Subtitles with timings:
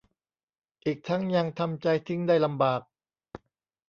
[0.85, 2.81] อีกทั้งยังทำใจทิ้งได้ลำบาก